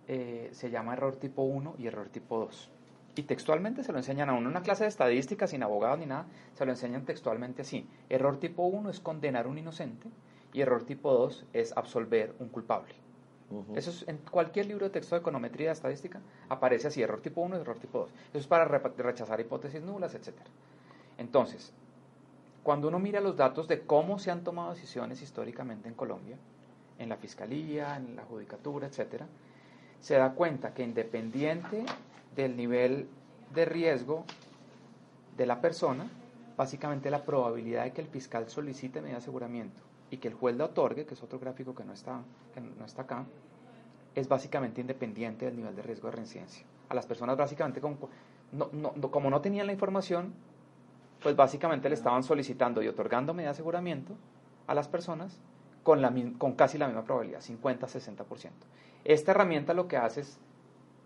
[0.09, 2.71] eh, se llama error tipo 1 y error tipo 2.
[3.17, 6.07] Y textualmente se lo enseñan a uno en una clase de estadística, sin abogados ni
[6.07, 7.87] nada, se lo enseñan textualmente así.
[8.09, 10.09] Error tipo 1 es condenar a un inocente
[10.55, 12.95] y error tipo 2 es absolver un culpable.
[13.75, 17.43] Eso es en cualquier libro de texto de econometría de estadística aparece así, error tipo
[17.43, 18.11] 1 y error tipo 2.
[18.31, 20.33] Eso es para rechazar hipótesis nulas, etc.
[21.19, 21.73] Entonces,
[22.63, 26.37] cuando uno mira los datos de cómo se han tomado decisiones históricamente en Colombia,
[26.99, 29.23] en la fiscalía, en la judicatura, etc.,
[30.01, 31.85] se da cuenta que independiente
[32.35, 33.09] del nivel
[33.53, 34.25] de riesgo
[35.37, 36.09] de la persona,
[36.57, 40.67] básicamente la probabilidad de que el fiscal solicite medio aseguramiento y que el juez la
[40.67, 43.25] otorgue, que es otro gráfico que no está, que no está acá,
[44.15, 46.65] es básicamente independiente del nivel de riesgo de reincidencia.
[46.89, 47.97] A las personas básicamente como
[48.53, 50.33] no, no, como no tenían la información,
[51.23, 54.15] pues básicamente le estaban solicitando y otorgando medio aseguramiento
[54.67, 55.41] a las personas
[55.83, 58.51] con, la, con casi la misma probabilidad, 50-60%.
[59.05, 60.39] Esta herramienta lo que hace es,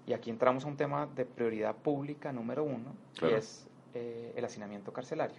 [0.07, 4.44] y aquí entramos a un tema de prioridad pública número uno, que es eh, el
[4.44, 5.37] hacinamiento carcelario.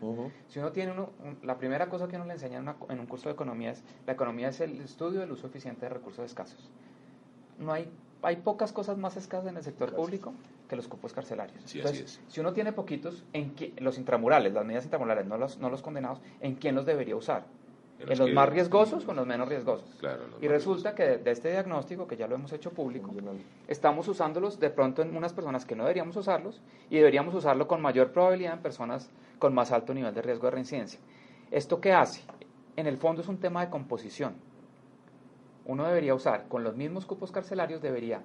[0.48, 1.12] Si uno tiene uno,
[1.44, 2.58] la primera cosa que uno le enseña
[2.90, 5.90] en, un curso de economía es, la economía es el estudio del uso eficiente de
[5.90, 6.70] recursos escasos.
[7.60, 10.34] No hay, hay pocas cosas más escasas en el sector público
[10.68, 11.76] que los cupos carcelarios.
[11.76, 15.82] Entonces, si uno tiene poquitos, en los intramurales, las medidas intramurales, no los, no los
[15.82, 17.46] condenados, ¿en quién los debería usar?
[18.00, 19.86] ¿En los, más riesgosos o en los menos riesgosos?
[20.42, 23.12] y resulta que de, este diagnóstico, que ya lo hemos hecho público,
[23.68, 27.82] estamos usándolos de pronto en unas personas que no deberíamos usarlos y deberíamos usarlo con
[27.82, 31.00] mayor probabilidad en personas con más alto nivel de riesgo de reincidencia.
[31.52, 32.24] ¿Esto qué hace?
[32.78, 34.36] En el fondo es un tema de composición.
[35.66, 38.22] Uno debería usar, con los mismos cupos carcelarios, debería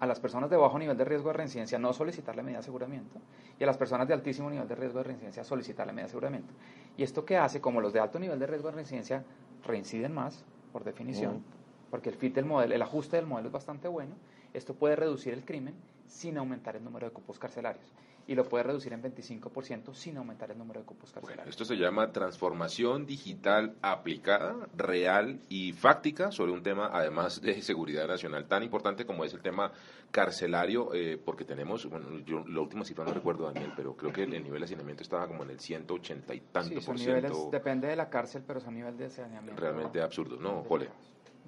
[0.00, 2.60] a las personas de bajo nivel de riesgo de reincidencia no solicitar la medida de
[2.60, 3.18] aseguramiento
[3.58, 6.10] y a las personas de altísimo nivel de riesgo de reincidencia solicitar la medida de
[6.10, 6.52] aseguramiento.
[6.96, 7.60] ¿Y esto qué hace?
[7.60, 9.24] Como los de alto nivel de riesgo de reincidencia
[9.64, 11.42] reinciden más, por definición,
[11.90, 14.14] porque el fit del modelo, el ajuste del modelo es bastante bueno,
[14.54, 15.74] esto puede reducir el crimen
[16.06, 17.92] sin aumentar el número de cupos carcelarios
[18.28, 21.48] y lo puede reducir en 25% sin aumentar el número de cupos carcelarios.
[21.48, 28.06] esto se llama transformación digital aplicada, real y fáctica sobre un tema, además de seguridad
[28.06, 29.72] nacional, tan importante como es el tema
[30.10, 34.24] carcelario, eh, porque tenemos, bueno, yo la última cifra no recuerdo, Daniel, pero creo que
[34.24, 37.48] el, nivel de hacinamiento estaba como en el 180 y tanto por ciento.
[37.50, 39.58] depende de la cárcel, pero son niveles de saneamiento.
[39.58, 40.90] Realmente absurdo, ¿no, Jole?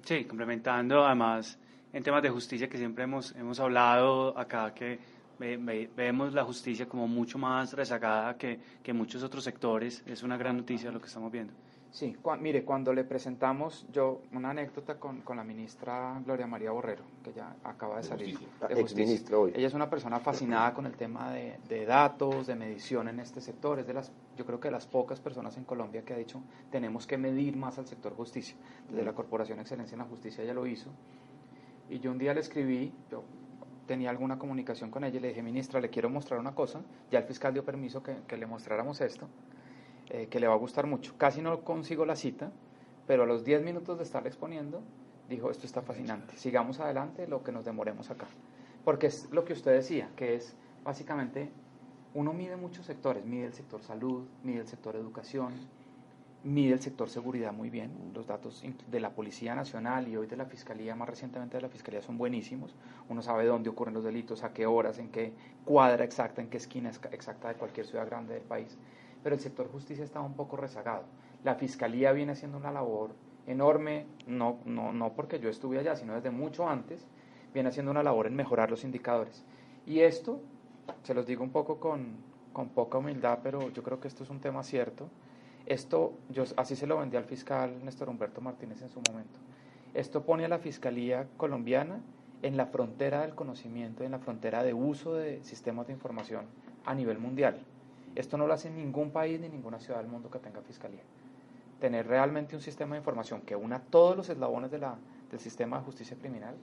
[0.03, 1.59] Sí, complementando además
[1.93, 5.20] en temas de justicia que siempre hemos, hemos hablado acá, que
[5.95, 10.03] vemos la justicia como mucho más rezagada que, que muchos otros sectores.
[10.05, 11.53] Es una gran noticia lo que estamos viendo.
[11.91, 17.03] Sí, mire, cuando le presentamos, yo, una anécdota con, con, la ministra Gloria María Borrero,
[17.21, 18.39] que ya acaba de salir.
[18.39, 19.37] De justicia.
[19.37, 19.51] hoy.
[19.53, 23.41] Ella es una persona fascinada con el tema de, de, datos, de medición en este
[23.41, 23.79] sector.
[23.79, 26.41] Es de las, yo creo que de las pocas personas en Colombia que ha dicho,
[26.71, 28.55] tenemos que medir más al sector justicia.
[28.89, 30.89] Desde la Corporación Excelencia en la Justicia ella lo hizo.
[31.89, 33.25] Y yo un día le escribí, yo
[33.87, 36.81] tenía alguna comunicación con ella y le dije, ministra, le quiero mostrar una cosa.
[37.09, 39.27] Ya el fiscal dio permiso que, que le mostráramos esto.
[40.13, 41.13] Eh, que le va a gustar mucho.
[41.17, 42.51] Casi no consigo la cita,
[43.07, 44.81] pero a los 10 minutos de estarle exponiendo,
[45.29, 48.27] dijo, esto está fascinante, sigamos adelante lo que nos demoremos acá.
[48.83, 51.49] Porque es lo que usted decía, que es básicamente,
[52.13, 55.53] uno mide muchos sectores, mide el sector salud, mide el sector educación,
[56.43, 57.91] mide el sector seguridad muy bien.
[58.13, 61.69] Los datos de la Policía Nacional y hoy de la Fiscalía, más recientemente de la
[61.69, 62.75] Fiscalía, son buenísimos.
[63.09, 65.33] Uno sabe dónde ocurren los delitos, a qué horas, en qué
[65.65, 68.77] cuadra exacta, en qué esquina exacta de cualquier ciudad grande del país
[69.23, 71.03] pero el sector justicia está un poco rezagado.
[71.43, 73.11] La fiscalía viene haciendo una labor
[73.47, 77.05] enorme, no, no, no porque yo estuve allá, sino desde mucho antes,
[77.53, 79.43] viene haciendo una labor en mejorar los indicadores.
[79.85, 80.39] Y esto,
[81.03, 82.17] se los digo un poco con,
[82.53, 85.09] con poca humildad, pero yo creo que esto es un tema cierto.
[85.65, 89.39] Esto, yo así se lo vendí al fiscal Néstor Humberto Martínez en su momento.
[89.93, 92.01] Esto pone a la Fiscalía colombiana
[92.41, 96.45] en la frontera del conocimiento, en la frontera de uso de sistemas de información
[96.85, 97.59] a nivel mundial.
[98.15, 101.03] Esto no lo hace ningún país ni ninguna ciudad del mundo que tenga fiscalía.
[101.79, 104.97] Tener realmente un sistema de información que una todos los eslabones de la,
[105.29, 106.55] del sistema de justicia criminal,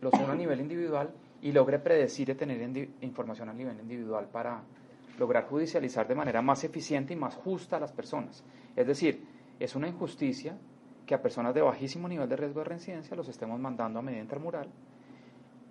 [0.00, 1.10] los una a nivel individual
[1.42, 4.62] y logre predecir y tener información a nivel individual para
[5.18, 8.44] lograr judicializar de manera más eficiente y más justa a las personas.
[8.76, 9.26] Es decir,
[9.60, 10.56] es una injusticia
[11.06, 14.22] que a personas de bajísimo nivel de riesgo de reincidencia los estemos mandando a medida
[14.22, 14.68] intermural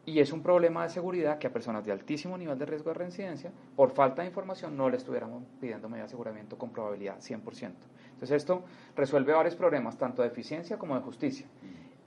[0.05, 2.95] y es un problema de seguridad que a personas de altísimo nivel de riesgo de
[2.95, 7.71] reincidencia, por falta de información, no le estuviéramos pidiendo medio de aseguramiento con probabilidad 100%.
[8.11, 8.63] Entonces esto
[8.95, 11.45] resuelve varios problemas, tanto de eficiencia como de justicia.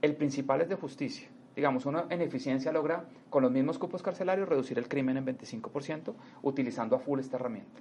[0.03, 1.29] El principal es de justicia.
[1.57, 6.13] Digamos, uno en eficiencia logra con los mismos cupos carcelarios reducir el crimen en 25%
[6.43, 7.81] utilizando a full esta herramienta.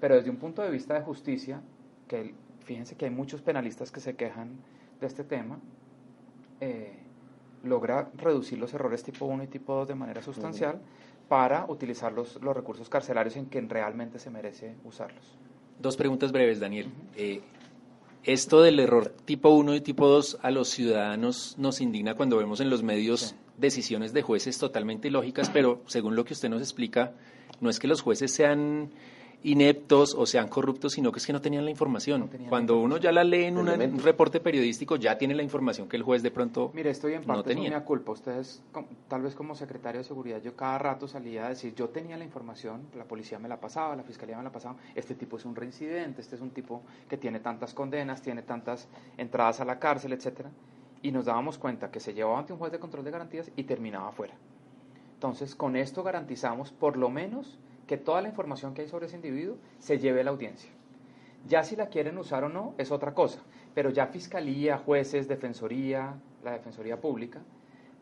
[0.00, 1.60] Pero desde un punto de vista de justicia,
[2.08, 4.56] que fíjense que hay muchos penalistas que se quejan
[5.00, 5.58] de este tema,
[6.60, 6.94] eh,
[7.62, 10.80] logra reducir los errores tipo 1 y tipo 2 de manera sustancial
[11.28, 15.36] para utilizar los, los, recursos carcelarios en que realmente se merece usarlos.
[15.78, 16.90] Dos preguntas breves, Daniel.
[17.16, 17.42] Eh,
[18.24, 22.60] esto del error tipo 1 y tipo 2 a los ciudadanos nos indigna cuando vemos
[22.60, 27.12] en los medios decisiones de jueces totalmente ilógicas, pero según lo que usted nos explica,
[27.60, 28.90] no es que los jueces sean
[29.44, 32.30] ineptos o sean corruptos, sino que es que no tenían la información.
[32.48, 36.02] Cuando uno ya la lee en un reporte periodístico, ya tiene la información que el
[36.02, 37.84] juez de pronto Mire, estoy en parte no tenía.
[37.84, 38.12] culpa.
[38.12, 38.62] Ustedes,
[39.06, 42.24] tal vez como secretario de seguridad, yo cada rato salía a decir, yo tenía la
[42.24, 45.54] información, la policía me la pasaba, la fiscalía me la pasaba, este tipo es un
[45.54, 50.14] reincidente, este es un tipo que tiene tantas condenas, tiene tantas entradas a la cárcel,
[50.14, 50.50] etcétera,
[51.02, 53.64] y nos dábamos cuenta que se llevaba ante un juez de control de garantías y
[53.64, 54.34] terminaba afuera.
[55.14, 59.16] Entonces, con esto garantizamos por lo menos que toda la información que hay sobre ese
[59.16, 60.70] individuo se lleve a la audiencia.
[61.46, 63.40] Ya si la quieren usar o no es otra cosa,
[63.74, 67.42] pero ya fiscalía, jueces, defensoría, la defensoría pública,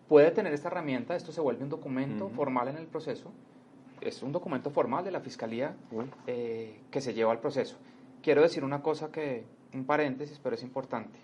[0.09, 3.33] puede tener esta herramienta, esto se vuelve un documento formal en el proceso,
[4.01, 5.75] es un documento formal de la fiscalía
[6.27, 7.77] eh, que se lleva al proceso.
[8.23, 11.19] Quiero decir una cosa que, un paréntesis, pero es importante,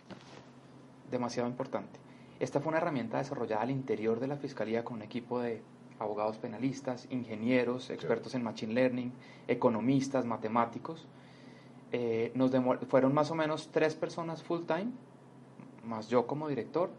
[1.10, 2.00] demasiado importante.
[2.40, 5.60] Esta fue una herramienta desarrollada al interior de la fiscalía con un equipo de
[5.98, 9.12] abogados penalistas, ingenieros, expertos en machine learning,
[9.46, 11.06] economistas, matemáticos.
[11.92, 12.50] Eh, nos
[12.88, 14.88] fueron más o menos tres personas full time,
[15.84, 16.90] más yo como director.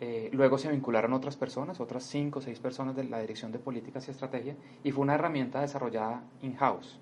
[0.00, 3.58] Eh, luego se vincularon otras personas, otras cinco o seis personas de la Dirección de
[3.58, 6.98] Políticas y Estrategia, y fue una herramienta desarrollada in-house.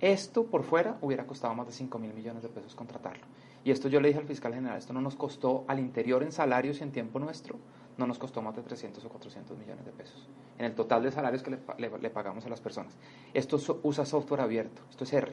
[0.00, 3.24] Esto por fuera hubiera costado más de 5 mil millones de pesos contratarlo.
[3.64, 6.30] Y esto yo le dije al fiscal general, esto no nos costó al interior en
[6.30, 7.56] salarios y en tiempo nuestro
[7.96, 10.28] no nos costó más de 300 o 400 millones de pesos
[10.58, 12.96] en el total de salarios que le, pagamos a las personas.
[13.32, 15.32] Esto usa software abierto, esto es R,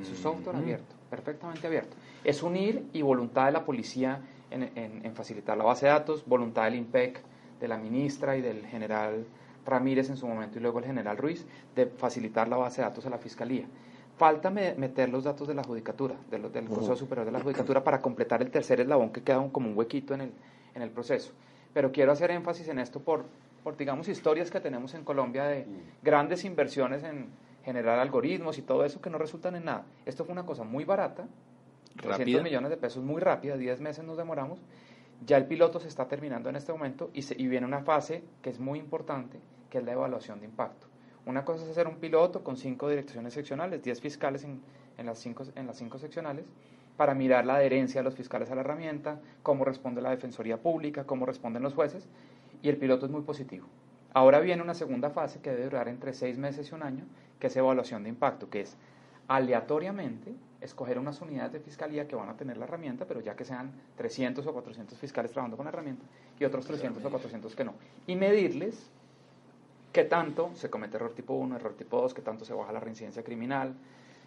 [0.00, 0.60] es software mm.
[0.60, 1.96] abierto, perfectamente abierto.
[2.24, 6.76] Es unir y voluntad de la policía en, facilitar la base de datos, voluntad del
[6.76, 7.20] IMPEC,
[7.60, 9.26] de la ministra y del general
[9.64, 13.06] Ramírez en su momento y luego el general Ruiz, de facilitar la base de datos
[13.06, 13.66] a la fiscalía.
[14.16, 18.42] Falta meter los datos de la judicatura, del Consejo Superior de la Judicatura, para completar
[18.42, 20.32] el tercer eslabón que queda como un huequito en el,
[20.74, 21.32] en el proceso
[21.72, 23.24] pero quiero hacer énfasis en esto por,
[23.62, 25.80] por, digamos, historias que tenemos en Colombia de mm.
[26.02, 27.28] grandes inversiones en
[27.64, 29.84] generar algoritmos y todo eso que no resultan en nada.
[30.04, 31.26] Esto fue una cosa muy barata,
[32.00, 34.60] 300 millones de pesos muy rápida, 10 meses nos demoramos.
[35.24, 38.50] Ya el piloto se está terminando en este momento y, y viene una fase que
[38.50, 39.38] es muy importante,
[39.70, 40.88] que es la evaluación de impacto.
[41.24, 44.60] Una cosa es hacer un piloto con cinco direcciones seccionales, 10 fiscales en,
[44.98, 46.46] en, las cinco, en las cinco seccionales,
[46.96, 51.04] para mirar la adherencia de los fiscales a la herramienta, cómo responde la Defensoría Pública,
[51.04, 52.06] cómo responden los jueces,
[52.62, 53.66] y el piloto es muy positivo.
[54.14, 57.04] Ahora viene una segunda fase que debe durar entre seis meses y un año,
[57.40, 58.76] que es evaluación de impacto, que es
[59.28, 63.44] aleatoriamente escoger unas unidades de fiscalía que van a tener la herramienta, pero ya que
[63.44, 66.04] sean 300 o 400 fiscales trabajando con la herramienta
[66.38, 67.74] y otros 300 o 400 que no.
[68.06, 68.90] Y medirles
[69.92, 72.80] qué tanto se comete error tipo 1, error tipo 2, qué tanto se baja la
[72.80, 73.74] reincidencia criminal,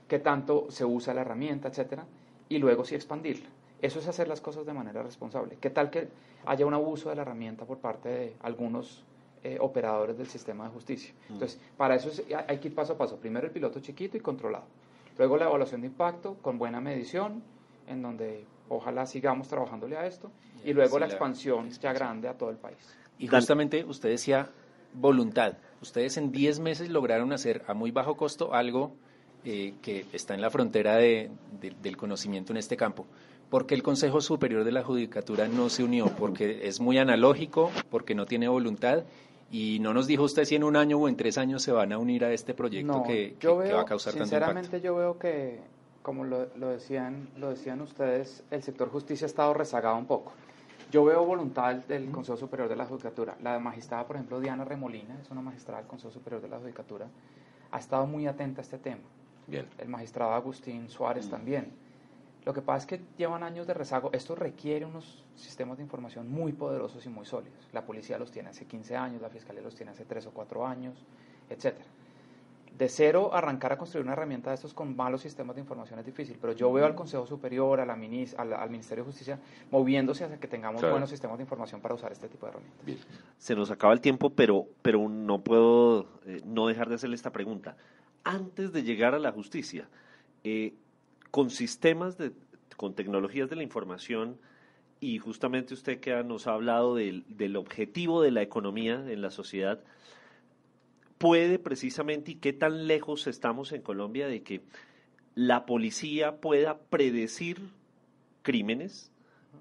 [0.07, 2.05] qué tanto se usa la herramienta, etcétera,
[2.49, 3.47] y luego sí expandirla.
[3.81, 5.57] Eso es hacer las cosas de manera responsable.
[5.59, 6.07] ¿Qué tal que
[6.45, 9.03] haya un abuso de la herramienta por parte de algunos
[9.43, 11.13] eh, operadores del sistema de justicia?
[11.29, 11.33] Mm.
[11.33, 12.09] Entonces, para eso
[12.47, 13.17] hay que ir paso a paso.
[13.17, 14.65] Primero el piloto chiquito y controlado.
[15.17, 17.43] Luego la evaluación de impacto con buena medición,
[17.87, 20.31] en donde ojalá sigamos trabajándole a esto.
[20.63, 22.97] Y luego la, expansión ya grande a todo el país.
[23.19, 24.49] Y justamente usted decía
[24.93, 25.57] voluntad.
[25.81, 28.95] Ustedes en 10 meses lograron hacer a muy bajo costo algo
[29.45, 31.29] eh, que está en la frontera de,
[31.81, 33.05] del conocimiento en este campo.
[33.49, 36.07] ¿Por qué el Consejo Superior de la Judicatura no se unió?
[36.07, 39.03] Porque es muy analógico, porque no tiene voluntad
[39.51, 41.93] y no nos dijo usted si en un año o en tres años se van
[41.93, 44.25] a unir a este proyecto que, va a causar tanto impacto.
[44.25, 45.59] Sinceramente yo veo que,
[46.01, 50.33] como lo, lo, decían, lo decían ustedes, el sector justicia ha estado rezagado un poco.
[50.91, 53.37] Yo veo voluntad del Consejo Superior de la Judicatura.
[53.43, 57.07] La magistrada, por ejemplo, Diana Remolina, es una magistrada del Consejo Superior de la Judicatura,
[57.71, 59.01] ha estado muy atenta a este tema.
[59.47, 59.67] Bien.
[59.77, 61.29] El magistrado Agustín Suárez mm.
[61.29, 61.85] también.
[62.45, 64.11] Lo que pasa es que llevan años de rezago.
[64.13, 67.67] Esto requiere unos sistemas de información muy poderosos y muy sólidos.
[67.73, 70.65] La policía los tiene hace 15 años, la fiscalía los tiene hace 3 o 4
[70.65, 70.95] años,
[71.49, 71.85] etcétera.
[72.77, 76.05] De cero arrancar a construir una herramienta de estos con malos sistemas de información es
[76.05, 79.39] difícil, pero yo veo al Consejo Superior, a la al, Ministerio de Justicia,
[79.71, 82.85] moviéndose hacia que tengamos buenos sistemas de información para usar este tipo de herramientas.
[82.85, 82.97] Bien.
[83.37, 87.31] Se nos acaba el tiempo, pero, pero no puedo eh, no dejar de hacerle esta
[87.31, 87.77] pregunta
[88.25, 89.87] antes de llegar a la justicia,
[90.43, 90.73] eh,
[91.31, 92.33] con sistemas, de,
[92.75, 94.37] con tecnologías de la información,
[94.99, 99.83] y justamente usted que nos ha hablado del, objetivo de la economía en la sociedad,
[101.17, 104.63] puede precisamente, y qué tan lejos estamos en Colombia de que
[105.35, 107.59] la policía pueda predecir
[108.41, 109.11] crímenes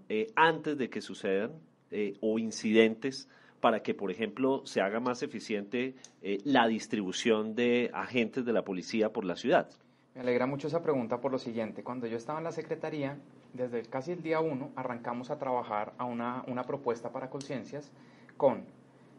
[0.09, 1.53] eh, antes de que sucedan
[1.91, 3.29] eh, o incidentes
[3.65, 8.63] para que, por ejemplo, se haga más eficiente eh, la distribución de agentes de la
[8.63, 9.71] policía por la ciudad?
[10.15, 11.83] Me alegra mucho esa pregunta por lo siguiente.
[11.83, 13.17] Cuando yo estaba en la Secretaría,
[13.55, 17.91] desde casi el día uno, arrancamos a trabajar a una, una propuesta para conciencias
[18.37, 18.65] con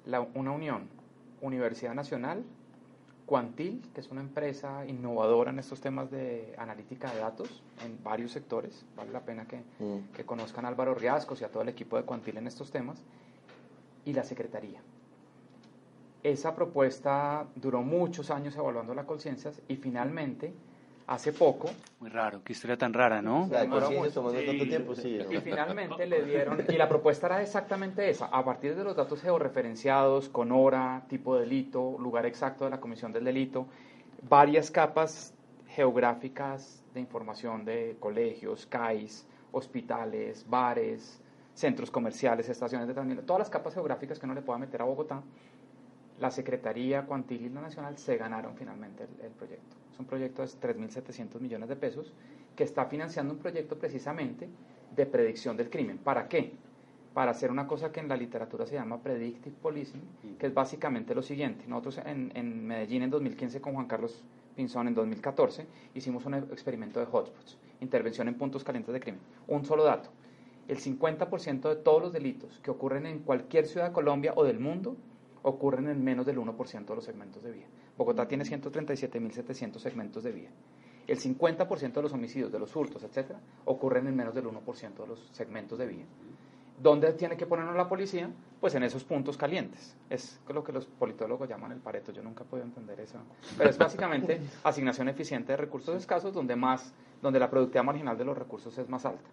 [0.05, 0.89] la, una unión
[1.41, 2.43] Universidad Nacional,
[3.25, 8.31] Quantil, que es una empresa innovadora en estos temas de analítica de datos en varios
[8.31, 8.86] sectores.
[8.95, 10.13] Vale la pena que, mm.
[10.13, 13.03] que conozcan a Álvaro Riascos y a todo el equipo de Quantil en estos temas
[14.05, 14.81] y la Secretaría.
[16.23, 20.53] Esa propuesta duró muchos años evaluando las conciencias y finalmente,
[21.07, 21.69] hace poco...
[21.99, 23.47] Muy raro, qué historia tan rara, ¿no?
[23.51, 25.19] La tomó tanto tiempo, sí.
[25.29, 26.63] Y finalmente le dieron...
[26.67, 31.35] Y la propuesta era exactamente esa, a partir de los datos georreferenciados, con hora, tipo
[31.35, 33.67] de delito, lugar exacto de la comisión del delito,
[34.27, 35.35] varias capas
[35.67, 41.21] geográficas de información de colegios, CAIs, hospitales, bares,
[41.55, 44.85] centros comerciales, estaciones de Transmilenio, todas las capas geográficas que uno le pueda meter a
[44.85, 45.23] Bogotá,
[46.19, 49.75] la Secretaría Cuantil y la Nacional se ganaron finalmente el, proyecto.
[49.91, 52.13] Es un proyecto de 3.700 millones de pesos
[52.55, 54.47] que está financiando un proyecto precisamente
[54.95, 55.97] de predicción del crimen.
[55.97, 56.53] ¿Para qué?
[57.13, 60.01] Para hacer una cosa que en la literatura se llama predictive policing,
[60.37, 61.65] que es básicamente lo siguiente.
[61.67, 64.23] Nosotros en, en Medellín en 2015 con Juan Carlos
[64.55, 69.21] Pinzón en 2014 hicimos un experimento de hotspots, intervención en puntos calientes de crimen.
[69.47, 70.09] Un solo dato
[70.67, 74.60] el 50% de todos los delitos que ocurren en cualquier ciudad de Colombia o del
[74.60, 74.97] mundo
[75.43, 77.67] ocurren en menos del 1% de los segmentos de vía.
[77.97, 80.49] Bogotá tiene 137.700 segmentos de vía.
[81.08, 85.08] El 50% de los homicidios, de los hurtos, etcétera, ocurren en menos del 1% de
[85.08, 86.06] los segmentos de vía.
[86.82, 88.30] ¿Dónde tiene que ponernos la policía?
[88.60, 89.95] Pues en esos puntos calientes.
[90.10, 92.12] Es lo que los politólogos llaman el pareto.
[92.12, 93.19] Yo nunca he podido entender eso.
[93.58, 98.25] Pero es básicamente asignación eficiente de recursos escasos donde, más, donde la productividad marginal de
[98.25, 99.30] los recursos es más alta.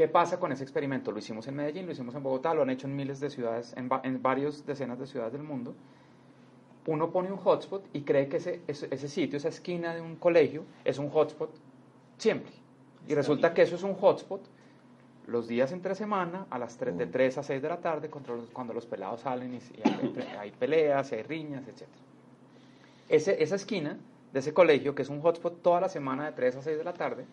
[0.00, 1.12] ¿Qué pasa con ese experimento?
[1.12, 3.74] Lo hicimos en Medellín, lo hicimos en Bogotá, lo han hecho en miles de ciudades,
[3.76, 5.74] en, en varias decenas de ciudades del mundo.
[6.86, 10.64] Uno pone un hotspot y cree que ese, ese, sitio, esa esquina de un colegio,
[10.86, 11.50] es un hotspot
[12.16, 12.50] siempre.
[13.08, 14.40] Y resulta que eso es un hotspot
[15.26, 18.72] los días entre semana, a las 3, de 3 a 6 de la tarde, cuando
[18.72, 19.60] los pelados salen y,
[20.38, 21.82] hay, peleas, hay riñas, etc.
[23.06, 23.98] Ese, esa esquina
[24.32, 26.84] de ese colegio, que es un hotspot toda la semana de 3 a 6 de
[26.84, 27.26] la tarde,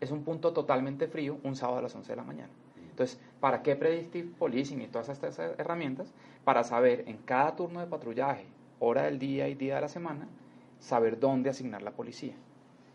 [0.00, 2.52] es un punto totalmente frío un sábado a las 11 de la mañana.
[2.90, 6.12] Entonces, ¿para qué Predictive Policing y todas estas herramientas?
[6.44, 8.46] Para saber en cada turno de patrullaje
[8.78, 10.28] hora del día y día de la semana,
[10.80, 12.34] saber dónde asignar la policía.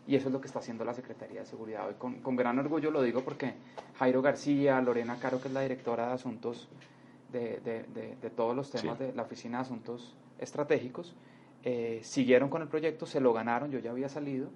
[0.06, 1.94] Y eso es lo que está haciendo la Secretaría de Seguridad hoy.
[1.98, 3.54] Con, con gran orgullo lo digo porque
[3.98, 6.68] Jairo García, Lorena Caro, que es la directora de asuntos
[7.30, 11.14] de, de, de, todos los temas de la Oficina de Asuntos Estratégicos,
[11.62, 14.48] eh, siguieron con el proyecto, se lo ganaron, yo ya había salido,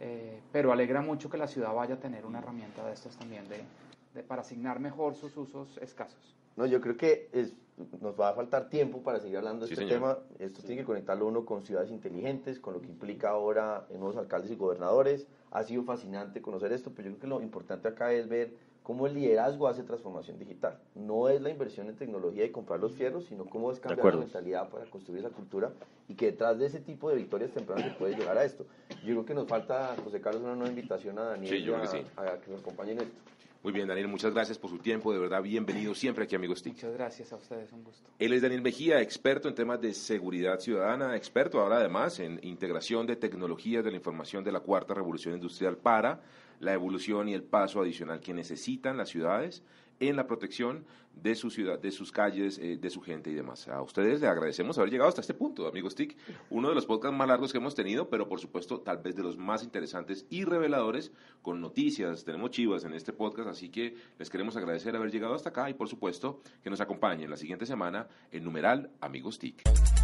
[0.00, 3.44] eh, pero alegra mucho que la ciudad vaya a tener una herramienta de estos también
[3.48, 6.34] de, para asignar mejor sus usos escasos.
[6.56, 7.52] No, yo creo que es,
[8.00, 10.18] nos va a faltar tiempo para seguir hablando de este tema.
[10.38, 14.16] Esto tiene que conectarlo uno con ciudades inteligentes, con lo que implica ahora en nuevos
[14.16, 15.26] alcaldes y gobernadores.
[15.50, 18.54] Ha sido fascinante conocer esto, pero yo creo que lo importante acá es ver
[18.90, 20.76] cómo el liderazgo hace transformación digital.
[20.96, 24.20] No es la inversión en tecnología y comprar los fierros, sino cómo es cambiar la
[24.22, 25.70] mentalidad para construir esa cultura
[26.08, 28.66] y que detrás de ese tipo de victorias tempranas se puede llegar a esto.
[29.04, 31.72] Yo creo que nos falta, José Carlos, una nueva invitación a Daniel
[32.16, 33.14] a, a, que nos acompañe en esto.
[33.62, 35.12] Muy bien, Daniel, muchas gracias por su tiempo.
[35.12, 36.72] De verdad, bienvenido siempre aquí, amigos TIC.
[36.72, 38.10] Muchas gracias a ustedes, un gusto.
[38.18, 43.06] Él es Daniel Mejía, experto en temas de seguridad ciudadana, experto ahora además en integración
[43.06, 46.20] de tecnologías de la información de la cuarta revolución industrial para
[46.60, 49.64] la evolución y el paso adicional que necesitan las ciudades
[50.00, 50.84] en la protección
[51.14, 53.68] de su ciudad, de sus calles, eh, de su gente y demás.
[53.68, 56.16] A ustedes les agradecemos haber llegado hasta este punto, amigos TIC,
[56.48, 59.22] uno de los podcasts más largos que hemos tenido, pero por supuesto tal vez de
[59.22, 64.30] los más interesantes y reveladores con noticias, tenemos chivas en este podcast, así que les
[64.30, 68.08] queremos agradecer haber llegado hasta acá y por supuesto que nos acompañen la siguiente semana
[68.32, 69.62] en numeral Amigos TIC.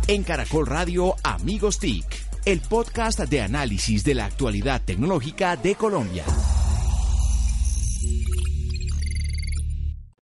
[0.08, 2.04] En Caracol Radio Amigos TIC,
[2.44, 6.24] el podcast de análisis de la actualidad tecnológica de Colombia.